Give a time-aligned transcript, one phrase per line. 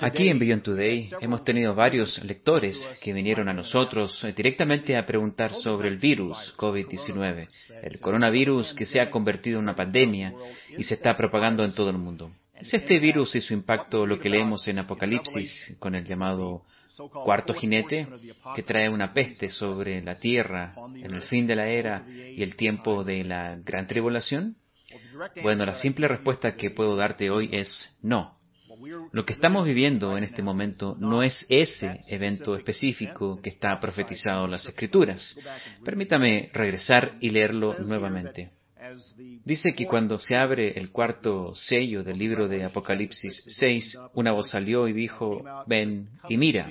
[0.00, 5.06] Aquí en Beyond Today hemos tenido varios lectores que vinieron a nosotros eh, directamente a
[5.06, 7.48] preguntar sobre el virus COVID-19,
[7.82, 10.34] el coronavirus que se ha convertido en una pandemia
[10.76, 12.32] y se está propagando en todo el mundo.
[12.58, 16.62] ¿Es este virus y su impacto lo que leemos en Apocalipsis con el llamado
[17.24, 18.08] cuarto jinete
[18.56, 22.56] que trae una peste sobre la tierra en el fin de la era y el
[22.56, 24.56] tiempo de la gran tribulación?
[25.40, 28.35] Bueno, la simple respuesta que puedo darte hoy es no.
[29.12, 34.44] Lo que estamos viviendo en este momento no es ese evento específico que está profetizado
[34.44, 35.38] en las Escrituras.
[35.84, 38.50] Permítame regresar y leerlo nuevamente.
[39.44, 44.50] Dice que cuando se abre el cuarto sello del libro de Apocalipsis 6, una voz
[44.50, 46.70] salió y dijo, ven y mira.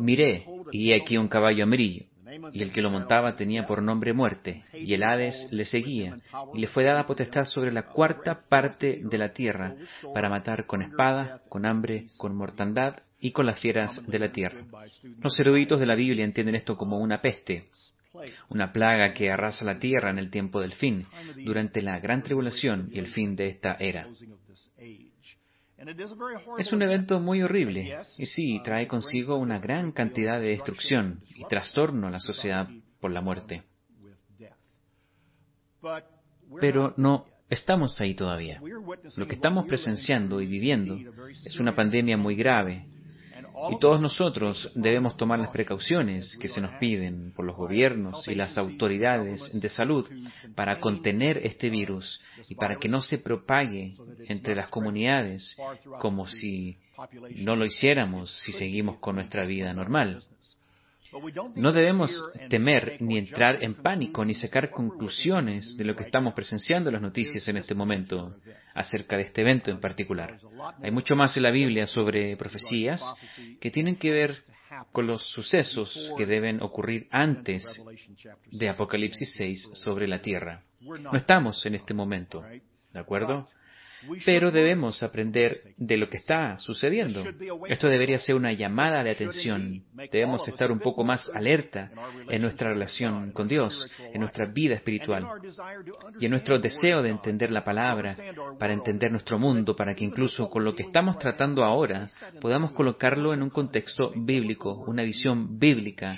[0.00, 2.04] Miré, y aquí un caballo amarillo
[2.52, 6.18] y el que lo montaba tenía por nombre muerte, y el Hades le seguía,
[6.54, 9.74] y le fue dada potestad sobre la cuarta parte de la tierra,
[10.14, 14.64] para matar con espada, con hambre, con mortandad y con las fieras de la tierra.
[15.20, 17.68] Los eruditos de la Biblia entienden esto como una peste,
[18.48, 21.06] una plaga que arrasa la tierra en el tiempo del fin,
[21.44, 24.08] durante la gran tribulación y el fin de esta era.
[26.58, 27.98] Es un evento muy horrible.
[28.18, 32.68] Y sí, trae consigo una gran cantidad de destrucción y trastorno a la sociedad
[33.00, 33.64] por la muerte.
[36.60, 38.60] Pero no estamos ahí todavía.
[39.16, 40.98] Lo que estamos presenciando y viviendo
[41.30, 42.86] es una pandemia muy grave.
[43.70, 48.34] Y todos nosotros debemos tomar las precauciones que se nos piden por los gobiernos y
[48.34, 50.08] las autoridades de salud
[50.54, 53.94] para contener este virus y para que no se propague
[54.28, 55.56] entre las comunidades
[56.00, 56.76] como si
[57.36, 60.22] no lo hiciéramos si seguimos con nuestra vida normal.
[61.56, 66.88] No debemos temer ni entrar en pánico ni sacar conclusiones de lo que estamos presenciando
[66.88, 68.34] en las noticias en este momento
[68.74, 70.38] acerca de este evento en particular.
[70.82, 73.02] Hay mucho más en la Biblia sobre profecías
[73.60, 74.42] que tienen que ver
[74.90, 77.64] con los sucesos que deben ocurrir antes
[78.50, 80.62] de Apocalipsis 6 sobre la tierra.
[80.80, 82.42] No estamos en este momento,
[82.92, 83.46] ¿de acuerdo?
[84.24, 87.22] Pero debemos aprender de lo que está sucediendo.
[87.68, 89.84] Esto debería ser una llamada de atención.
[90.10, 91.90] Debemos estar un poco más alerta
[92.28, 95.26] en nuestra relación con Dios, en nuestra vida espiritual
[96.18, 98.16] y en nuestro deseo de entender la palabra,
[98.58, 102.08] para entender nuestro mundo, para que incluso con lo que estamos tratando ahora
[102.40, 106.16] podamos colocarlo en un contexto bíblico, una visión bíblica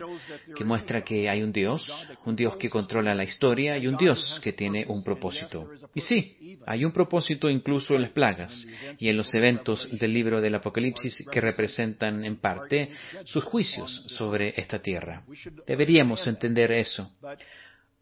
[0.56, 1.86] que muestra que hay un Dios,
[2.24, 5.68] un Dios que controla la historia y un Dios que tiene un propósito.
[5.94, 8.66] Y sí, hay un propósito incluso incluso en las plagas
[8.98, 12.90] y en los eventos del libro del Apocalipsis que representan en parte
[13.24, 15.24] sus juicios sobre esta tierra.
[15.66, 17.10] Deberíamos entender eso.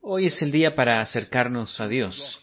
[0.03, 2.41] Hoy es el día para acercarnos a Dios,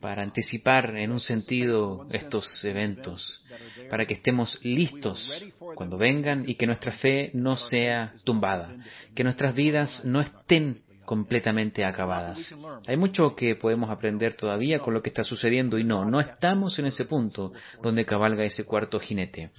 [0.00, 3.42] para anticipar en un sentido estos eventos,
[3.88, 5.32] para que estemos listos
[5.74, 8.76] cuando vengan y que nuestra fe no sea tumbada,
[9.14, 12.54] que nuestras vidas no estén completamente acabadas.
[12.86, 16.78] Hay mucho que podemos aprender todavía con lo que está sucediendo y no, no estamos
[16.78, 19.50] en ese punto donde cabalga ese cuarto jinete.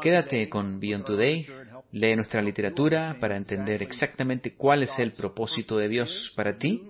[0.00, 1.46] Quédate con Beyond Today,
[1.92, 6.82] lee nuestra literatura para entender exactamente cuál es el propósito de Dios para ti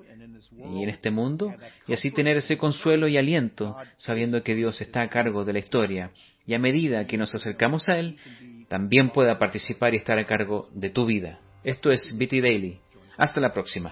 [0.70, 1.54] y en este mundo,
[1.88, 5.58] y así tener ese consuelo y aliento sabiendo que Dios está a cargo de la
[5.58, 6.12] historia
[6.46, 8.16] y a medida que nos acercamos a Él,
[8.68, 11.40] también pueda participar y estar a cargo de tu vida.
[11.64, 12.81] Esto es BT Daily.
[13.16, 13.90] Hasta la próxima.